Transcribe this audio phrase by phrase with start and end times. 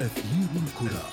[0.00, 1.08] أثير الكرة.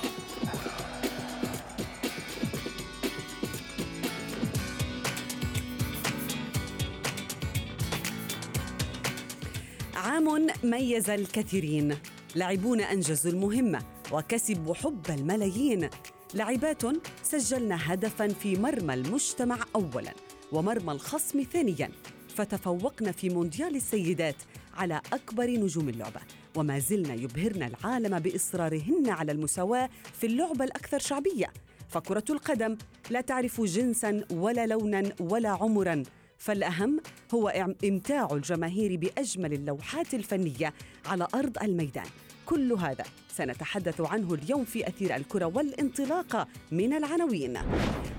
[9.96, 11.98] عام ميز الكثيرين.
[12.36, 13.82] لاعبون أنجزوا المهمة
[14.12, 15.90] وكسبوا حب الملايين.
[16.34, 16.82] لاعبات
[17.24, 20.14] سجلنا هدفا في مرمى المجتمع أولا
[20.52, 21.92] ومرمى الخصم ثانيا.
[22.36, 24.36] فتفوقنا في مونديال السيدات
[24.74, 26.22] على أكبر نجوم اللعبة.
[26.56, 29.90] وما زلنا يبهرن العالم بإصرارهن على المساواة
[30.20, 31.48] في اللعبة الأكثر شعبية.
[31.90, 32.78] فكرة القدم
[33.10, 36.04] لا تعرف جنسا ولا لونا ولا عمرا.
[36.38, 37.00] فالأهم
[37.34, 40.74] هو إمتاع الجماهير بأجمل اللوحات الفنية
[41.06, 42.08] على أرض الميدان.
[42.46, 43.04] كل هذا
[43.36, 47.58] سنتحدث عنه اليوم في أثير الكرة والانطلاقة من العناوين.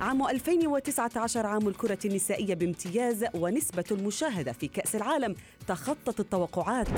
[0.01, 5.35] عام 2019 عام الكرة النسائية بامتياز ونسبة المشاهدة في كأس العالم
[5.67, 6.89] تخطت التوقعات.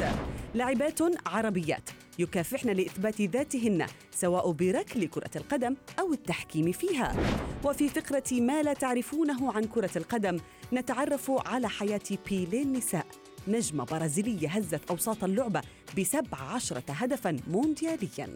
[0.54, 7.16] لاعبات عربيات يكافحن لإثبات ذاتهن سواء بركل كرة القدم أو التحكيم فيها.
[7.64, 10.38] وفي فقرة ما لا تعرفونه عن كرة القدم
[10.72, 13.06] نتعرف على حياة بيلي النساء.
[13.48, 15.62] نجمة برازيلية هزت أوساط اللعبة
[15.98, 18.28] بسبع عشرة هدفاً مونديالياً.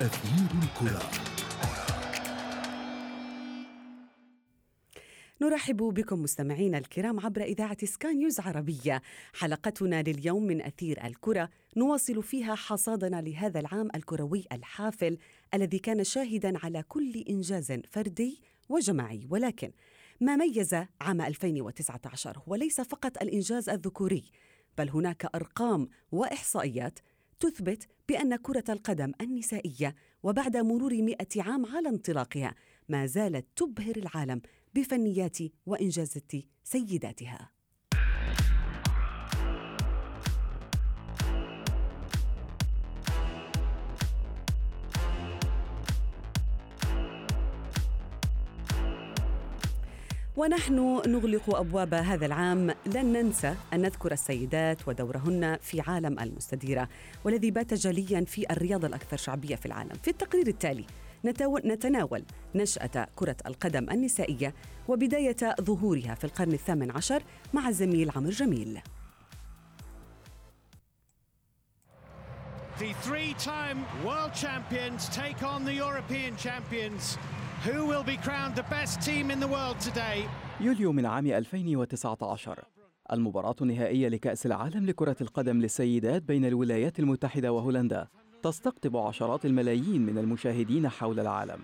[0.00, 1.10] أثير الكرة.
[5.40, 9.02] نرحب بكم مستمعينا الكرام عبر إذاعة سكاي نيوز عربية.
[9.34, 11.48] حلقتنا لليوم من أثير الكرة.
[11.76, 15.18] نواصل فيها حصادنا لهذا العام الكروي الحافل
[15.54, 19.26] الذي كان شاهدا على كل إنجاز فردي وجماعي.
[19.30, 19.70] ولكن
[20.20, 24.24] ما ميز عام 2019 هو ليس فقط الإنجاز الذكوري
[24.78, 26.98] بل هناك أرقام وإحصائيات
[27.40, 32.54] تثبت بأن كرة القدم النسائية وبعد مرور مئة عام على انطلاقها
[32.88, 34.42] ما زالت تبهر العالم
[34.74, 36.32] بفنيات وإنجازات
[36.64, 37.55] سيداتها.
[50.36, 56.88] ونحن نغلق أبواب هذا العام لن ننسى أن نذكر السيدات ودورهن في عالم المستديرة
[57.24, 59.92] والذي بات جليا في الرياضه الأكثر شعبية في العالم.
[60.02, 60.84] في التقرير التالي
[61.64, 64.54] نتناول نشأة كرة القدم النسائية
[64.88, 67.22] وبداية ظهورها في القرن الثامن عشر
[67.54, 68.80] مع الزميل عمر جميل.
[72.78, 77.16] The three-time world champions take on the European champions.
[77.66, 80.28] Who will be crowned the best team in the world today?
[80.60, 82.64] يوليو من عام 2019
[83.12, 88.08] المباراة النهائية لكأس العالم لكرة القدم للسيدات بين الولايات المتحدة وهولندا.
[88.42, 91.60] تستقطب عشرات الملايين من المشاهدين حول العالم.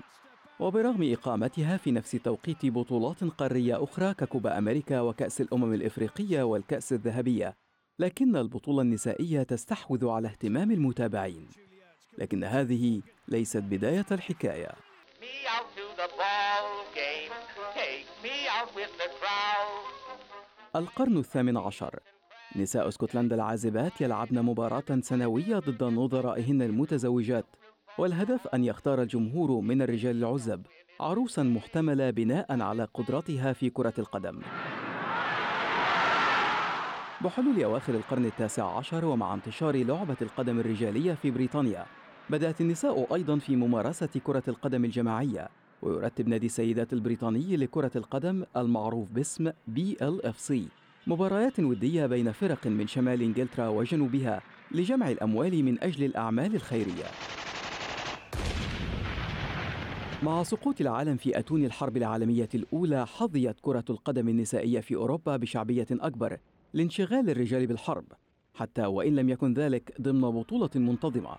[0.61, 7.55] وبرغم إقامتها في نفس توقيت بطولات قارية أخرى ككوبا أمريكا وكأس الأمم الإفريقية والكأس الذهبية
[7.99, 11.47] لكن البطولة النسائية تستحوذ على اهتمام المتابعين.
[12.19, 14.73] لكن هذه ليست بداية الحكاية.
[20.77, 22.01] القرن الثامن عشر.
[22.57, 27.47] نساء اسكتلندا العازبات يلعبن مباراة سنوية ضد نظرائهن المتزوجات
[27.99, 30.67] والهدف أن يختار الجمهور من الرجال العزب
[31.01, 34.41] عروسا محتملة بناء على قدرتها في كرة القدم.
[37.21, 41.87] بحلول أواخر القرن التاسع عشر ومع انتشار لعبة القدم الرجالية في بريطانيا
[42.31, 45.62] بدأت النساء أيضا في ممارسة كرة القدم الجماعية.
[45.83, 50.69] ويرتب نادي السيدات البريطاني لكرة القدم المعروف باسم BLFC
[51.07, 57.05] مباريات ودية بين فرق من شمال إنجلترا وجنوبها لجمع الأموال من أجل الأعمال الخيرية.
[60.23, 65.87] مع سقوط العالم في أتون الحرب العالمية الأولى حظيت كرة القدم النسائية في أوروبا بشعبية
[65.91, 66.37] أكبر
[66.75, 68.05] لانشغال الرجال بالحرب
[68.55, 71.37] حتى وإن لم يكن ذلك ضمن بطولة منتظمة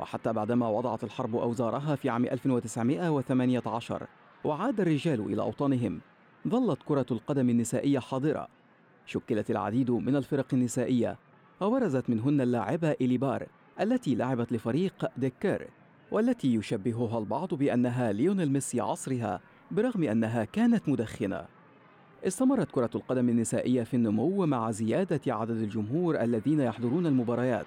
[0.00, 4.06] وحتى بعدما وضعت الحرب أوزارها في عام 1918
[4.44, 6.00] وعاد الرجال إلى أوطانهم.
[6.48, 8.48] ظلت كرة القدم النسائية حاضرة.
[9.06, 11.18] شكلت العديد من الفرق النسائية
[11.60, 13.46] وبرزت منهن اللاعبة إليبار
[13.80, 15.68] التي لعبت لفريق ديكير
[16.10, 19.40] والتي يشبهها البعض بأنها ليونيل ميسي عصرها
[19.70, 21.44] برغم أنها كانت مدخنة.
[22.26, 27.66] استمرت كرة القدم النسائية في النمو مع زيادة عدد الجمهور الذين يحضرون المباريات.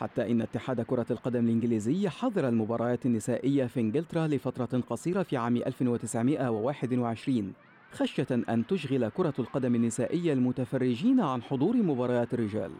[0.00, 5.56] حتى إن اتحاد كرة القدم الإنجليزي حظر المباريات النسائية في إنجلترا لفترة قصيرة في عام
[5.56, 7.52] 1921
[7.92, 12.70] خشية أن تشغل كرة القدم النسائية المتفرجين عن حضور مباريات الرجال.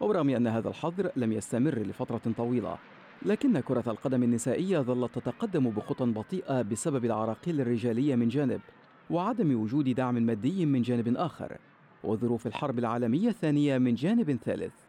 [0.00, 2.76] وبرغم أن هذا الحظر لم يستمر لفترة طويلة
[3.22, 8.60] لكن كرة القدم النسائية ظلت تتقدم بخطى بطيئة بسبب العراقيل الرجالية من جانب
[9.10, 11.56] وعدم وجود دعم مادي من جانب آخر
[12.04, 14.87] وظروف الحرب العالمية الثانية من جانب ثالث.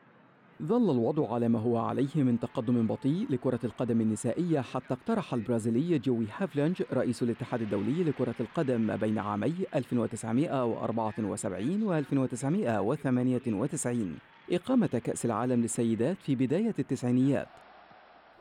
[0.63, 5.99] ظل الوضع على ما هو عليه من تقدم بطيء لكرة القدم النسائية حتى اقترح البرازيلي
[5.99, 14.17] جوي هافلنج رئيس الاتحاد الدولي لكرة القدم بين عامي 1974 و 1998
[14.51, 17.47] إقامة كأس العالم للسيدات في بداية التسعينيات.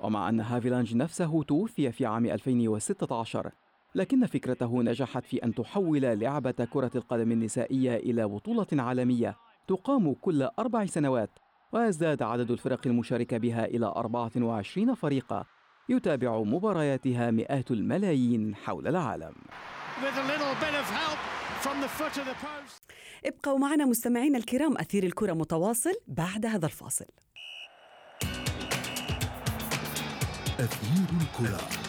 [0.01, 3.51] ومع أن هافيلانج نفسه توفي في عام 2016
[3.95, 9.37] لكن فكرته نجحت في أن تحول لعبة كرة القدم النسائية إلى بطولة عالمية
[9.69, 11.31] تقام كل أربع سنوات
[11.73, 15.45] ويزداد عدد الفرق المشاركة بها إلى 24 فريقا
[15.89, 19.35] يتابع مبارياتها مئات الملايين حول العالم.
[23.25, 27.07] ابقوا معنا مستمعينا الكرام أثير الكرة متواصل بعد هذا الفاصل.
[30.61, 31.88] أثير الكرة.